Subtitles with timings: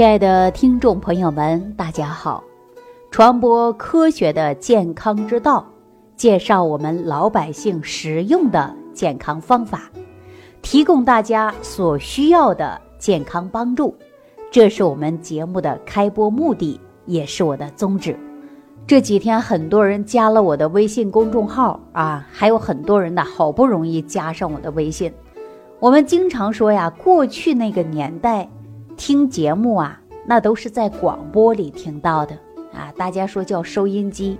[0.00, 2.42] 亲爱的听众朋友们，大家好！
[3.10, 5.66] 传播科学的健康之道，
[6.16, 9.90] 介绍我们老百姓实用的健康方法，
[10.62, 13.94] 提供大家所需要的健康帮助，
[14.50, 18.18] 这是我们节目的开播目的，也是我的宗旨。
[18.86, 25.12] 这几天很多人加了我的微信公众号啊，还有很多人呢，好不容易加上我的微信。
[25.78, 28.48] 我们经常说呀，过去那个年代。
[29.00, 32.36] 听节目啊，那都是在广播里听到的
[32.70, 32.92] 啊。
[32.98, 34.38] 大家说叫收音机，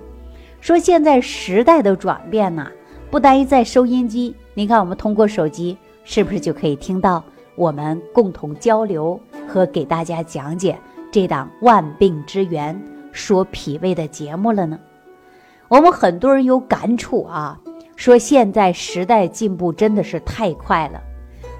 [0.60, 2.70] 说现在时代的转变呐，
[3.10, 4.36] 不单一在收音机。
[4.52, 7.24] 你看，我们通过手机是不是就可以听到
[7.54, 10.78] 我们共同交流和给大家讲解
[11.10, 12.78] 这档万病之源
[13.12, 14.78] 说脾胃的节目了呢？
[15.68, 17.58] 我们很多人有感触啊，
[17.96, 21.00] 说现在时代进步真的是太快了，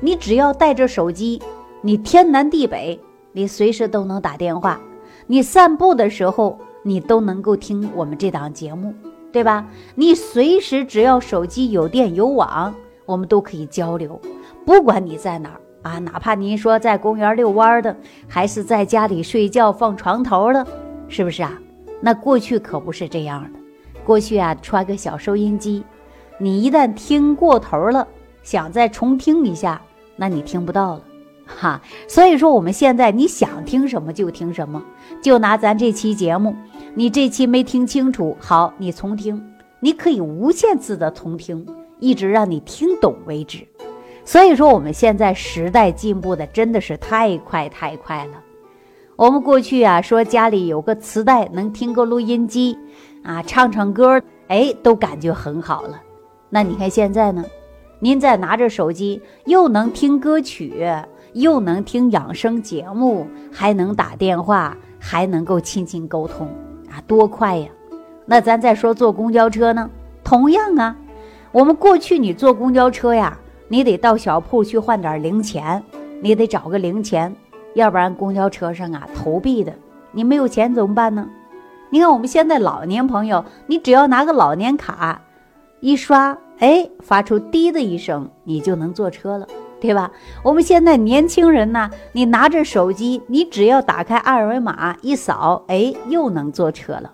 [0.01, 1.41] 你只要带着手机。
[1.83, 3.01] 你天南地北，
[3.33, 4.79] 你随时都能打电话；
[5.27, 8.93] 你散步的时候，你都能够听我们这档节目，
[9.33, 9.67] 对吧？
[9.95, 12.75] 你随时只要手机有电有网，
[13.07, 14.21] 我们都可以交流。
[14.67, 17.97] 不管你在哪儿啊，哪怕您说在公园遛弯的，
[18.29, 20.67] 还是在家里睡觉放床头的，
[21.09, 21.59] 是不是啊？
[22.03, 23.59] 那过去可不是这样的。
[24.05, 25.83] 过去啊，揣个小收音机，
[26.37, 28.07] 你一旦听过头了，
[28.43, 29.81] 想再重听一下，
[30.17, 31.03] 那你听不到了。
[31.59, 34.83] 哈，所以说我们现在你想听什么就听什么，
[35.23, 36.55] 就拿咱这期节目，
[36.95, 39.43] 你这期没听清楚，好，你重听，
[39.81, 41.67] 你可以无限次的重听，
[41.99, 43.67] 一直让你听懂为止。
[44.25, 48.33] 所以说我们现在时代进步的真的是太快太快了。
[49.17, 52.79] 我们过去啊说家里有个磁带，能听个录音机，
[53.23, 56.01] 啊唱唱歌，哎都感觉很好了。
[56.49, 57.45] 那你看现在呢，
[57.99, 60.87] 您再拿着手机，又能听歌曲。
[61.33, 66.49] 又能听养生节目，还能打电话，还能够亲情沟通
[66.91, 67.69] 啊，多快呀！
[68.27, 69.91] 那咱再说坐公交车呢，
[70.23, 70.97] 同样啊，
[71.53, 73.39] 我们过去你坐公交车呀，
[73.69, 75.83] 你得到小铺去换点零钱，
[76.21, 77.35] 你得找个零钱，
[77.75, 79.73] 要不然公交车上啊投币的，
[80.13, 81.29] 你没有钱怎么办呢？
[81.91, 85.21] 你看我们现在老年朋友，你只要拿个老年卡
[85.81, 89.47] 一刷，哎，发出滴的一声，你就能坐车了。
[89.81, 90.11] 对吧？
[90.45, 97.11] 我们现在年轻人呢，你拿着手机，你只要打开二维码一扫，哎，又能坐车了。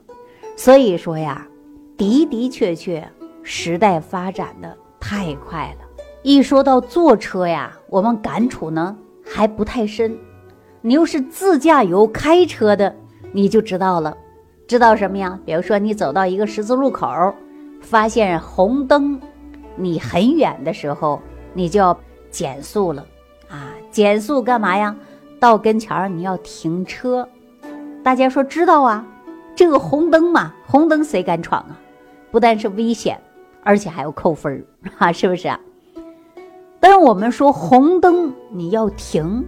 [0.57, 1.47] 所以说呀，
[1.97, 3.09] 的的确确，
[3.43, 5.87] 时代发展的太快了。
[6.23, 10.19] 一说到坐车呀，我们感触呢还不太深。
[10.83, 12.95] 你又是自驾游开车的，
[13.33, 14.17] 你就知道了。
[14.67, 15.39] 知道什么呀？
[15.45, 17.09] 比如说你走到一个十字路口，
[17.81, 19.21] 发现红灯，
[19.77, 21.21] 你很远的时候，
[21.55, 21.97] 你就要。
[22.37, 23.07] 减速了，
[23.49, 24.95] 啊，减速干嘛呀？
[25.41, 27.27] 到跟前儿你要停车。
[28.05, 29.03] 大家说知道啊？
[29.55, 31.81] 这个红灯嘛，红灯谁敢闯啊？
[32.31, 33.19] 不但是危险，
[33.63, 34.63] 而且还要扣分儿
[35.01, 35.59] 啊，是不是啊？
[36.79, 39.43] 但是我们说红灯你要停，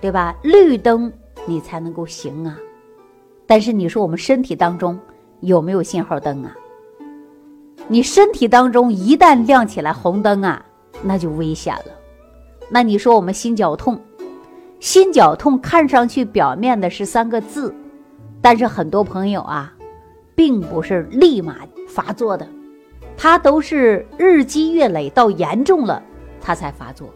[0.00, 0.34] 对吧？
[0.42, 1.12] 绿灯
[1.46, 2.58] 你才能够行啊。
[3.46, 4.98] 但是你说我们身体当中
[5.38, 6.52] 有没有信号灯啊？
[7.86, 10.60] 你身体当中一旦亮起来红灯啊，
[11.04, 12.01] 那就危险了。
[12.74, 14.00] 那你说我们心绞痛，
[14.80, 17.74] 心绞痛看上去表面的是三个字，
[18.40, 19.70] 但是很多朋友啊，
[20.34, 22.48] 并不是立马发作的，
[23.14, 26.02] 他都是日积月累到严重了，
[26.40, 27.10] 他才发作。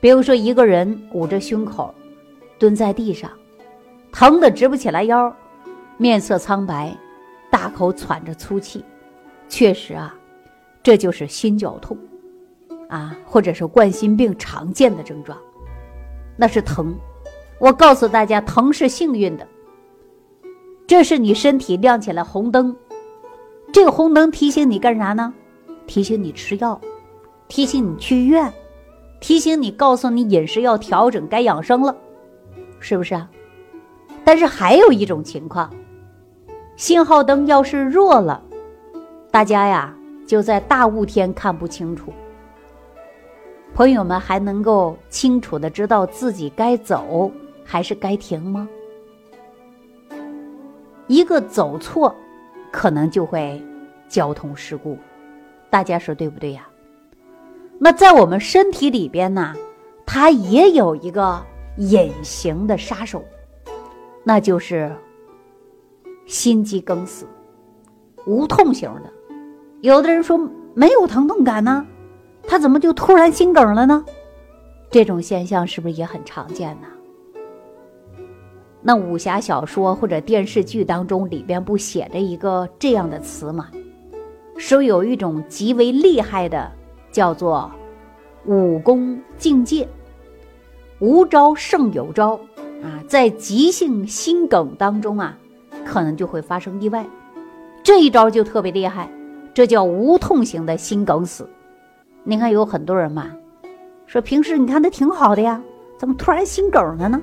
[0.00, 1.94] 比如说一个人捂着胸口，
[2.58, 3.30] 蹲在地上，
[4.10, 5.30] 疼得直不起来腰，
[5.98, 6.96] 面色苍白，
[7.50, 8.82] 大口喘着粗气，
[9.50, 10.14] 确实啊，
[10.82, 11.94] 这就是心绞痛。
[12.88, 15.36] 啊，或者是冠心病常见的症状，
[16.36, 16.94] 那是疼。
[17.58, 19.46] 我告诉大家，疼是幸运的。
[20.86, 22.76] 这是你身体亮起来红灯，
[23.72, 25.32] 这个红灯提醒你干啥呢？
[25.86, 26.80] 提醒你吃药，
[27.48, 28.52] 提醒你去医院，
[29.20, 31.96] 提醒你告诉你饮食要调整，该养生了，
[32.78, 33.28] 是不是啊？
[34.24, 35.72] 但是还有一种情况，
[36.76, 38.42] 信号灯要是弱了，
[39.30, 39.96] 大家呀
[40.26, 42.12] 就在大雾天看不清楚。
[43.76, 47.30] 朋友们还能够清楚的知道自己该走
[47.62, 48.66] 还是该停吗？
[51.08, 52.16] 一个走错，
[52.72, 53.62] 可能就会
[54.08, 54.96] 交通事故，
[55.68, 56.66] 大家说对不对呀？
[57.78, 59.52] 那在我们身体里边呢，
[60.06, 61.38] 它也有一个
[61.76, 63.22] 隐形的杀手，
[64.24, 64.90] 那就是
[66.24, 67.26] 心肌梗死，
[68.24, 69.12] 无痛型的。
[69.82, 70.40] 有的人说
[70.72, 71.86] 没有疼痛感呢。
[72.48, 74.04] 他怎么就突然心梗了呢？
[74.90, 76.86] 这种现象是不是也很常见呢？
[78.80, 83.68] 那武侠小说或者电视剧当中里边不写着一个这样的词吗？
[84.56, 86.70] 说有一种极为厉害的，
[87.10, 87.70] 叫做
[88.44, 89.88] 武功境界，
[91.00, 92.38] 无招胜有招
[92.80, 95.36] 啊，在急性心梗当中啊，
[95.84, 97.04] 可能就会发生意外。
[97.82, 99.10] 这一招就特别厉害，
[99.52, 101.48] 这叫无痛型的心梗死。
[102.28, 103.30] 你看有很多人嘛，
[104.04, 105.62] 说平时你看他挺好的呀，
[105.96, 107.22] 怎么突然心梗了呢？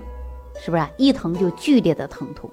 [0.57, 2.49] 是不是一疼就剧烈的疼痛，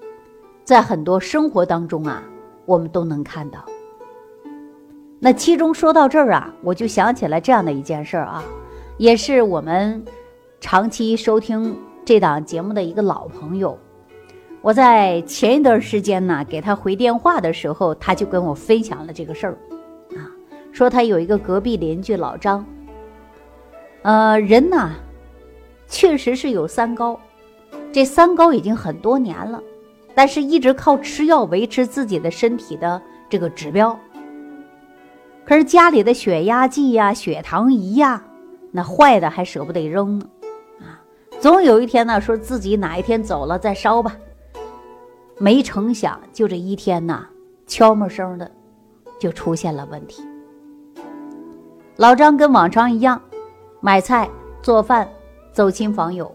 [0.65, 2.21] 在很多生活当中啊，
[2.67, 3.65] 我们都能看到。
[5.21, 8.43] 那其中说到这儿啊，我就想起来这样的一件事儿啊，
[8.97, 10.05] 也是我们
[10.61, 13.79] 长期收听这档节目的一个老朋友。
[14.61, 19.57] 我在前一段时间呢，给他回电话的时候，他就跟我分享了这个事儿，
[20.73, 22.65] 说他有一个隔壁邻居老张，
[24.03, 24.93] 呃，人呢，
[25.87, 27.19] 确实是有三高。
[27.93, 29.61] 这三高已经很多年了，
[30.15, 33.99] 但是一直靠吃药维持自己的身体的这个指标。
[35.45, 38.23] 可是家里的血压计呀、血糖仪呀，
[38.71, 40.27] 那坏的还舍不得扔呢，
[40.79, 41.03] 啊，
[41.41, 44.17] 总有一天呢，说自己哪一天走了再烧吧。
[45.39, 47.27] 没成想，就这一天呐，
[47.67, 48.49] 悄没声的
[49.19, 50.23] 就出现了问题。
[52.01, 53.21] 老张跟往常一样，
[53.83, 54.27] 买菜、
[54.63, 55.07] 做饭、
[55.53, 56.35] 走亲访友。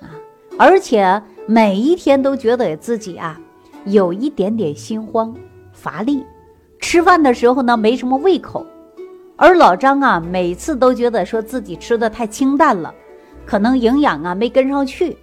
[0.00, 0.10] 啊
[0.58, 3.40] 而且每一天都觉得自己啊
[3.84, 5.32] 有一点点心慌、
[5.72, 6.26] 乏力，
[6.80, 8.66] 吃饭的时候呢没什么胃口，
[9.36, 12.92] 而老张啊每次都觉得说自己吃的太清淡了，
[13.46, 15.16] 可能营养啊没跟上去，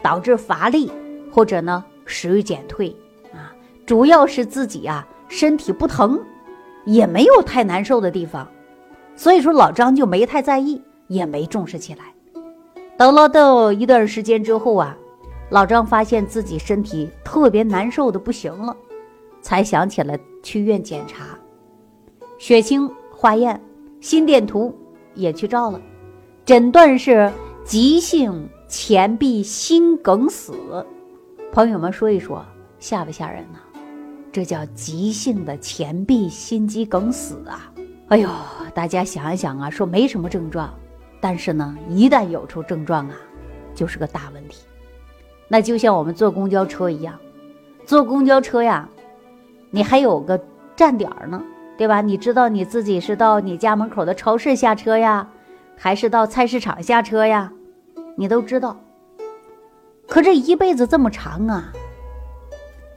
[0.00, 0.88] 导致乏力
[1.32, 2.94] 或者呢食欲减退。
[3.32, 3.50] 啊，
[3.84, 6.20] 主要是自己啊身体不疼，
[6.84, 8.46] 也没有太难受的地方，
[9.14, 12.04] 所以说老张就没太在意，也没重视起来。
[12.96, 14.96] 等了都一段时间之后啊，
[15.50, 18.76] 老张发现自己身体特别难受的不行了，
[19.40, 21.38] 才想起了去医院检查，
[22.38, 23.60] 血清化验、
[24.00, 24.74] 心电图
[25.14, 25.80] 也去照了，
[26.44, 27.30] 诊断是
[27.64, 30.54] 急性前壁心梗死。
[31.52, 32.44] 朋友们说一说，
[32.78, 33.58] 吓不吓人呢？
[34.32, 37.70] 这叫急性的前壁心肌梗死啊！
[38.12, 38.28] 哎呦，
[38.74, 40.68] 大家想一想啊，说没什么症状。
[41.18, 43.16] 但是呢，一旦有出症状啊，
[43.74, 44.66] 就是个大问题。
[45.48, 47.18] 那就像我们坐公交车一样，
[47.86, 48.86] 坐公交车呀，
[49.70, 50.38] 你还有个
[50.76, 51.42] 站点呢，
[51.78, 52.02] 对吧？
[52.02, 55.26] 你知道你自己是到你家门口的超市下车呀，
[55.78, 57.50] 还是到菜市场下车呀？
[58.14, 58.78] 你都知道。
[60.06, 61.72] 可这一辈子这么长啊，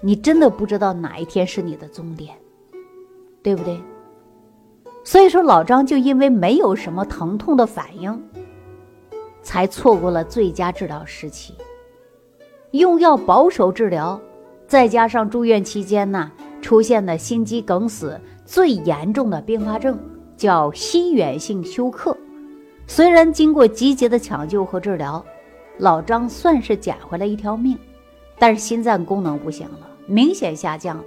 [0.01, 2.35] 你真的不知道哪一天是你的终点，
[3.41, 3.79] 对不对？
[5.05, 8.21] 所以说，老张就因为没有什么疼痛的反应，
[9.43, 11.53] 才错过了最佳治疗时期。
[12.71, 14.19] 用药保守治疗，
[14.67, 19.97] 再加上住院期间呢，出现了心肌梗死最严重的并发症，
[20.35, 22.17] 叫心源性休克。
[22.87, 25.23] 虽然经过积极的抢救和治疗，
[25.77, 27.77] 老张算是捡回来一条命，
[28.39, 31.03] 但是心脏功能不行了，明显下降了。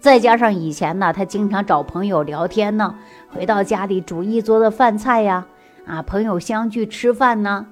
[0.00, 2.98] 再加上以前呢，他经常找朋友聊天呢，
[3.28, 5.46] 回到家里煮一桌的饭菜呀，
[5.84, 7.66] 啊，朋友相聚吃饭呢，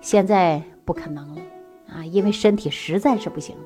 [0.00, 1.42] 现在不可能了
[1.92, 3.62] 啊，因为身体实在是不行了。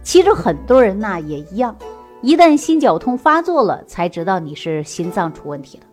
[0.00, 1.76] 其实很多人呢也一样，
[2.22, 5.84] 一旦心绞痛发作了，才知道你是心脏出问题了。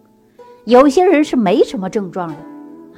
[0.65, 2.35] 有些人是没什么症状的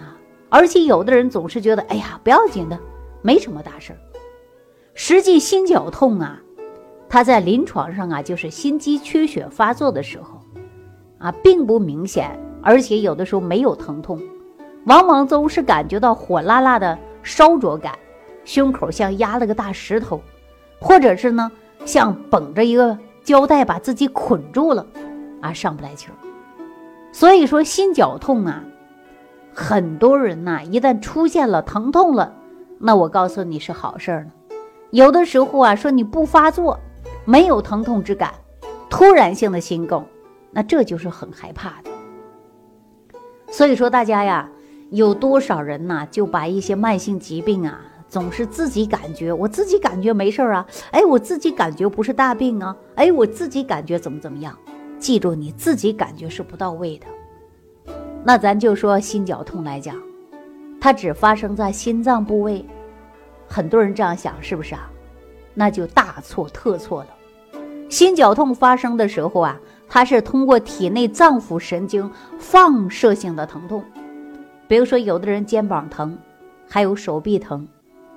[0.01, 0.17] 啊，
[0.50, 2.77] 而且有的人总是觉得，哎呀，不要紧的，
[3.22, 4.00] 没什么大事儿。
[4.93, 6.41] 实际心绞痛啊。
[7.10, 10.42] 他在临床上啊，就是心肌缺血发作的时候，
[11.20, 14.22] 啊，并不明显，而且有的时候没有疼痛，
[14.86, 17.94] 往往总是感觉到火辣辣的烧灼感，
[18.44, 20.22] 胸口像压了个大石头，
[20.80, 21.50] 或者是呢，
[21.86, 24.86] 像绷着一个胶带把自己捆住了，
[25.40, 26.16] 啊，上不来气儿。
[27.14, 28.64] 所以说心绞痛啊，
[29.54, 32.34] 很多人呐，一旦出现了疼痛了，
[32.80, 34.32] 那我告诉你是好事儿呢。
[34.92, 36.78] 有的时候啊，说你不发作。
[37.27, 38.34] 没有疼痛之感，
[38.89, 40.05] 突然性的心梗，
[40.50, 41.91] 那这就是很害怕的。
[43.51, 44.50] 所以说，大家呀，
[44.91, 54.57] 有多少人呐，就把一些慢性疾病啊，总是自己感觉，我自己感觉没事儿啊，哎，我自己感觉不是大病啊，哎，我自己感觉怎么怎么样？
[54.98, 57.93] 记住，你自己感觉是不到位的。
[58.24, 60.01] 那咱就说心绞痛来讲，
[60.79, 62.65] 它只发生在心脏部位，
[63.50, 64.89] 很多人这样想，是不是啊？
[65.53, 67.10] 那就大错特错了。
[67.89, 73.84] 心绞痛发生的时候啊，它是通过体内脏腑神经放射性的疼痛，
[74.67, 76.17] 比如说有的人肩膀疼，
[76.67, 77.67] 还有手臂疼，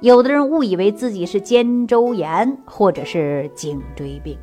[0.01, 4.37] 有的人误以为自己是肩周炎或者是颈椎病，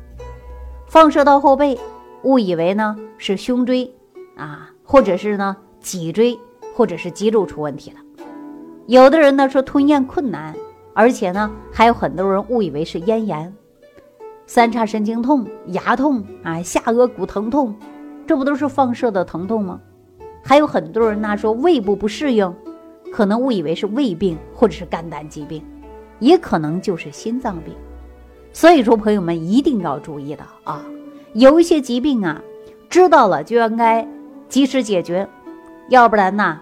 [0.86, 1.78] 放射到后背，
[2.22, 3.92] 误以为呢是胸椎
[4.34, 6.38] 啊，或者是呢脊椎，
[6.74, 7.96] 或者是肌肉出问题了。
[8.86, 10.56] 有的人呢说吞咽困难，
[10.94, 13.54] 而且呢还有很多人误以为是咽炎。
[14.48, 17.76] 三叉神经痛、牙痛啊，下颚骨疼痛，
[18.26, 19.78] 这不都是放射的疼痛吗？
[20.42, 22.52] 还有很多人呢说胃部不适应。
[23.12, 25.62] 可能误以为是胃病或者是肝胆疾病，
[26.18, 27.74] 也可能就是心脏病。
[28.52, 30.82] 所以说，朋友们一定要注意的啊！
[31.34, 32.42] 有一些疾病啊，
[32.88, 34.08] 知道了就应该
[34.48, 35.28] 及时解决，
[35.90, 36.58] 要不然呢，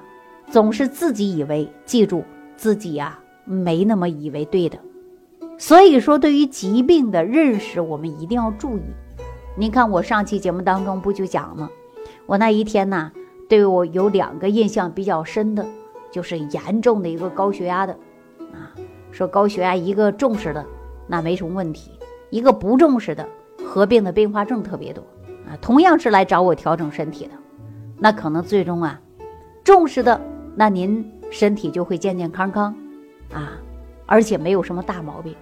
[0.50, 2.24] 总是自己以为，记住
[2.56, 4.76] 自己呀没那么以为对的。
[5.58, 8.82] 所以说，对于疾病的认识，我们一定要注意。
[9.56, 11.70] 您看，我上期节目当中不就讲吗？
[12.26, 13.12] 我那一天呢，
[13.48, 15.66] 对我有两个印象比较深的。
[16.08, 17.92] 就是严重的一个高血压的，
[18.52, 18.72] 啊，
[19.10, 20.64] 说高血压一个重视的
[21.06, 21.90] 那没什么问题，
[22.30, 23.28] 一个不重视的
[23.62, 25.02] 合并的并发症特别多
[25.46, 25.52] 啊。
[25.60, 27.32] 同样是来找我调整身体的，
[27.98, 28.98] 那可能最终啊，
[29.62, 30.18] 重视的
[30.54, 32.74] 那您身体就会健健康康
[33.30, 33.52] 啊，
[34.06, 35.34] 而且没有什么大毛病。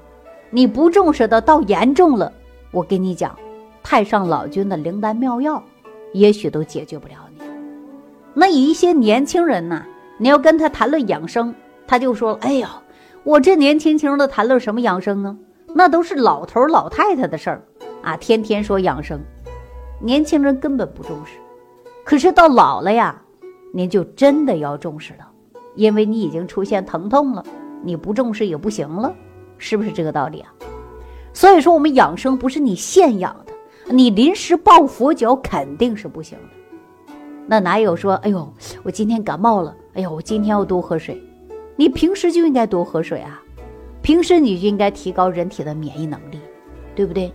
[0.54, 2.32] 你不重视的到严重了，
[2.70, 3.36] 我跟你讲，
[3.82, 5.60] 太上老君的灵丹妙药
[6.12, 7.44] 也许都解决不了你。
[8.34, 9.84] 那一些年轻人呢？
[10.16, 11.52] 你要跟他谈论养生，
[11.88, 12.80] 他就说：“哎呀，
[13.24, 15.36] 我这年轻轻的谈论什么养生呢？
[15.74, 17.64] 那都是老头老太太的事儿
[18.04, 18.16] 啊！
[18.16, 19.18] 天天说养生，
[20.00, 21.32] 年轻人根本不重视。
[22.04, 23.20] 可是到老了呀，
[23.72, 25.28] 您就真的要重视了，
[25.74, 27.44] 因为你已经出现疼痛了，
[27.82, 29.12] 你不重视也不行了，
[29.58, 30.52] 是不是这个道理啊？
[31.32, 37.14] 所以说，我们养生不是你现养的，你临时抱佛脚肯定是不行的。”
[37.46, 41.22] 那哪有说，哎呦，我今天感冒了，哎呦，我今天要多喝水。
[41.76, 43.42] 你平时就应该多喝水啊，
[44.00, 46.38] 平时你就应该提高人体的免疫能力，
[46.94, 47.32] 对不对？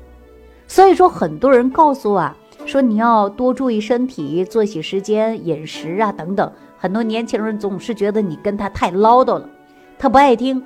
[0.65, 2.35] 所以说，很多人告诉啊
[2.65, 6.51] 说你要多注意身体、作息时间、饮食啊等等。
[6.77, 9.49] 很多年轻人总是觉得你跟他太唠叨了，
[9.97, 10.63] 他不爱听，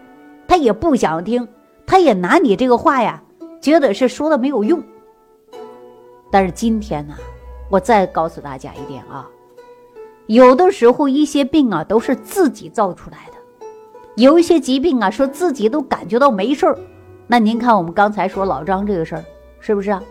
[0.47, 1.47] 他也不想听，
[1.85, 3.23] 他也拿你这个话呀，
[3.61, 4.83] 觉得是说的没有用。
[6.31, 7.13] 但是今天呢？
[7.69, 9.27] 我再告诉大家一点啊，
[10.27, 13.65] 有的时候一些病啊都是自己造出来的，
[14.15, 16.77] 有一些疾病啊说自己都感觉到没事儿，
[17.25, 19.23] 那您看我们刚才说老张这个事儿
[19.59, 20.03] 是不是啊？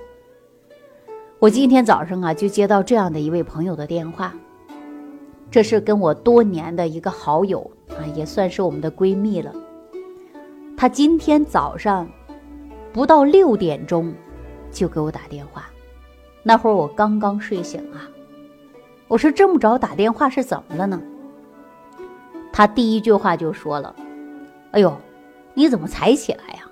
[1.39, 4.33] 我今天早上啊就接到这样的一位朋友的电话，
[5.49, 9.53] 这是跟我多年的一个好友啊，也算是我们的闺蜜了。
[10.83, 12.11] 他今天早上
[12.93, 14.13] 不到六点钟
[14.73, 15.71] 就给我打电话。
[16.43, 18.03] 那会儿我刚刚睡醒啊，
[19.07, 21.01] 我说这么早打电话是怎么了呢？
[22.53, 23.95] 他第一句话就说了
[24.75, 24.93] ：“哎呦，
[25.55, 26.69] 你怎么才起来呀？”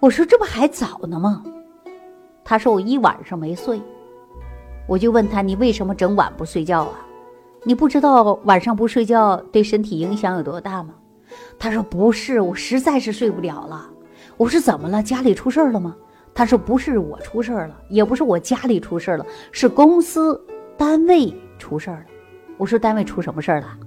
[0.00, 1.42] 我说这不还早呢吗？
[2.44, 3.80] 他说我一晚上没睡。
[4.86, 7.00] 我就问他你为什么整晚不睡觉啊？
[7.62, 10.92] 你不知道晚上不睡觉对身体影响有多大吗？
[11.58, 13.90] 他说不是，我实在是睡不了了。
[14.36, 15.02] 我说怎么了？
[15.02, 15.96] 家里出事儿了吗？
[16.36, 20.44] 他说：“不是我出事儿了，也不是我家里出事儿了，是公司
[20.76, 22.06] 单位出事儿了。”
[22.58, 23.78] 我说：“单位出什么事儿了？”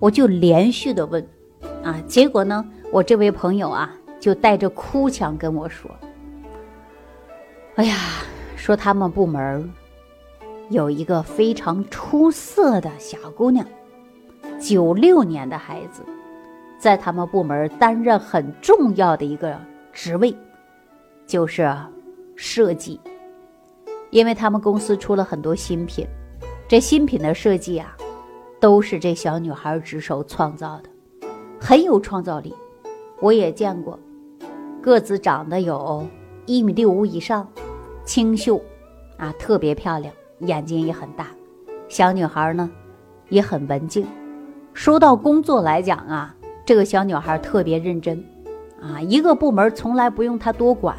[0.00, 1.22] 我就连续的问，
[1.84, 5.90] 啊，结果呢，我这位朋友啊，就带着哭腔跟我说
[7.76, 7.94] ：“哎呀，
[8.56, 9.70] 说他们部门
[10.70, 13.66] 有一个非常出色的小姑娘，
[14.58, 16.00] 九六年的孩子，
[16.82, 19.56] 在他们部门担任很重要的一个
[19.92, 20.36] 职位。”
[21.24, 21.72] 就是
[22.34, 23.00] 设计，
[24.10, 26.04] 因为他们公司出了很多新品，
[26.66, 27.96] 这新品的设计啊，
[28.58, 31.28] 都是这小女孩儿之手创造的，
[31.60, 32.52] 很有创造力。
[33.20, 33.96] 我也见过，
[34.82, 36.04] 个子长得有
[36.46, 37.48] 一米六五以上，
[38.04, 38.60] 清秀，
[39.18, 41.28] 啊，特别漂亮，眼睛也很大。
[41.88, 42.68] 小女孩儿呢，
[43.28, 44.04] 也很文静。
[44.74, 48.24] 说到工作来讲啊，这个小女孩特别认真，
[48.80, 50.96] 啊，一个部门从来不用她多管。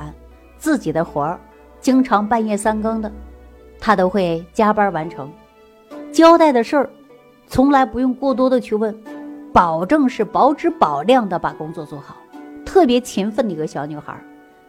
[0.57, 1.39] 自己的活儿，
[1.81, 3.11] 经常半夜三更的，
[3.79, 5.31] 她都会加班完成。
[6.11, 6.89] 交代的事儿，
[7.47, 8.97] 从来不用过多的去问，
[9.51, 12.15] 保证是保质保量的把工作做好。
[12.65, 14.17] 特别勤奋的一个小女孩，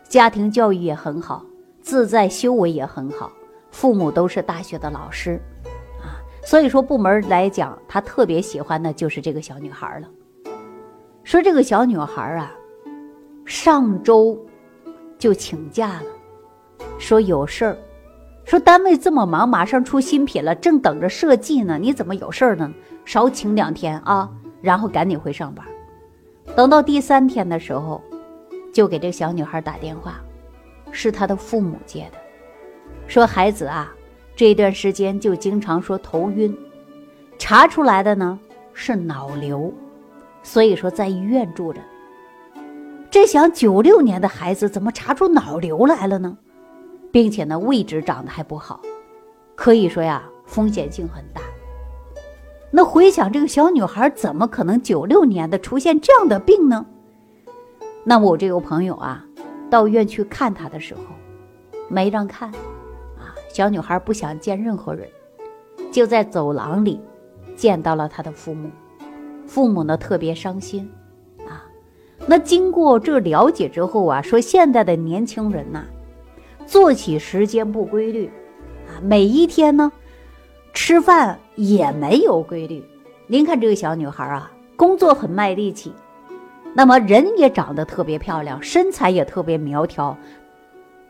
[0.08, 1.44] 家庭教育也很好，
[1.80, 3.30] 自在修为也很好，
[3.70, 5.40] 父母都是大学的老师，
[6.02, 10.08] 啊，所以说部门来讲，他特别喜欢的就是这个小女孩了。
[11.24, 12.54] 说这个小女孩啊，
[13.44, 14.38] 上周。
[15.16, 17.78] 就请假了，说有事儿，
[18.44, 22.70] 说单位这么忙，马上出新品了，正等着设计呢，你怎么有事儿呢？
[23.06, 25.64] 少请两天啊，然后赶紧回上班。
[26.54, 28.02] 等到第三天的时候，
[28.70, 30.20] 就给这个小女孩打电话，
[30.90, 32.18] 是她的父母接的，
[33.06, 33.94] 说孩子啊，
[34.36, 36.54] 这段时间就经常说头晕，
[37.38, 38.38] 查出来的呢
[38.74, 39.72] 是脑瘤，
[40.44, 41.80] 所以说在医院住着。
[43.10, 46.38] 这想九六年的孩子怎么查出脑瘤来了呢？
[47.10, 48.80] 并且呢位置长得还不好，
[49.54, 51.40] 可以说呀风险性很大。
[52.72, 56.84] 那回想这个小女孩怎么可能九六年的出现这样的病呢？
[58.02, 59.24] 那我这个朋友啊，
[59.70, 61.02] 到医院去看她的时候，
[61.88, 65.08] 没让看，啊，小女孩不想见任何人，
[65.92, 67.00] 就在走廊里
[67.54, 68.68] 见到了她的父母，
[69.46, 70.90] 父母呢特别伤心，
[71.48, 71.64] 啊，
[72.26, 75.84] 那经过这了解之后啊，说现在的年轻人呐，
[76.66, 78.26] 作息时间不规律，
[78.88, 79.90] 啊，每一天呢。
[80.76, 82.82] 吃饭也没有规律，
[83.28, 85.92] 您看这个小女孩啊，工作很卖力气，
[86.74, 90.18] 那么人也长得特别漂亮，身材也特别苗条。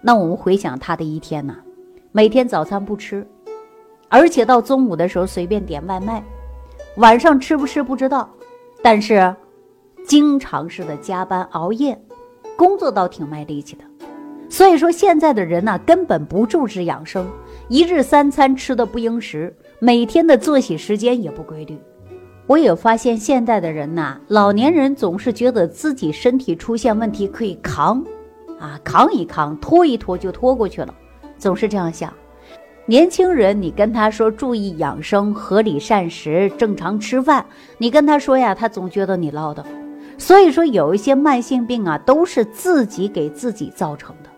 [0.03, 1.57] 那我们回想她的一天呢，
[2.13, 3.27] 每天早餐不吃，
[4.11, 6.23] 而且到中午的时候随便点外卖，
[6.97, 8.31] 晚上吃不吃不知道，
[8.81, 9.35] 但是
[10.07, 12.01] 经常是的加班熬夜，
[12.57, 13.85] 工作倒挺卖力气的。
[14.49, 17.29] 所以说现在的人呢，根本不重视养生。
[17.69, 21.77] 一日三餐吃的不应时，每天的作息时间也不规律。
[22.47, 28.05] 我也发现现在的人呐，老年人总是觉得自己身体出现问题可以扛，
[28.61, 30.95] 啊，扛一扛，拖一拖就拖过去了，
[31.39, 32.13] 总是这样想。
[32.87, 37.47] 年轻人，你跟他说注意养生、合理膳食、正常吃饭，
[37.79, 39.65] 你跟他说呀，他总觉得你唠叨。
[40.19, 44.29] 所以说，有一些慢性病啊，都是自己给自己造成的。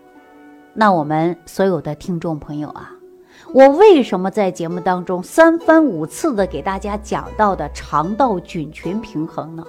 [0.73, 2.93] 那我们所有的听众朋友啊。
[3.53, 9.63] 我为什么在节目当中三番五次的给大家讲到的肠道菌群平衡呢？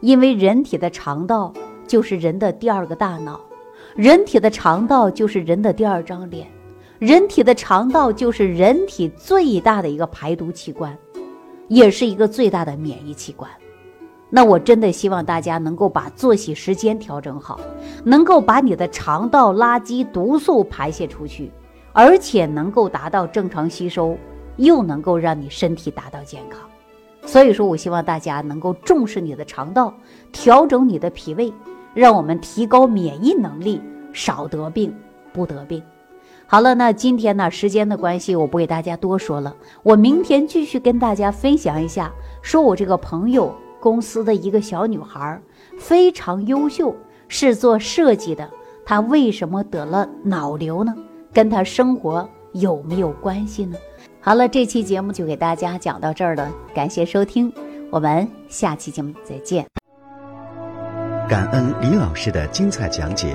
[0.00, 1.52] 因为人体的肠道
[1.86, 3.40] 就是人的第二个大脑，
[3.94, 6.46] 人体的肠道就是人的第二张脸，
[6.98, 10.96] 人体的肠道就是人体最大的一个排毒器官，
[11.68, 13.50] 也是一个最大的免疫器官。
[14.30, 17.60] 那我真的希望大家能够把作息时间调整好，
[18.04, 21.50] 能够把你的肠道垃圾毒素排泄出去。
[21.92, 24.18] 而且能够达到正常吸收，
[24.56, 26.60] 又能够让你身体达到健康，
[27.24, 29.94] 所以说我希望大家能够重视你的肠道，
[30.30, 31.50] 调整你的脾胃，
[31.94, 33.80] 让我们提高免疫能力，
[34.12, 34.94] 少得病，
[35.32, 35.82] 不得病。
[36.48, 45.40] 好了，那今天呢，时间的关系，我不给大家多说了，我明天继续跟大家分享一下，说我这个朋友公司的一个小女孩
[45.76, 46.94] 非常优秀，
[47.26, 48.48] 是做设计的，
[48.84, 50.94] 她为什么得了脑瘤呢？
[51.32, 53.76] 跟她生活有没有关系呢？
[54.20, 57.52] 好了，这期节目就给大家讲到这儿了，感谢收听，
[57.90, 59.66] 我们下期节目再见。
[61.28, 63.34] 感恩李老师的精彩讲解。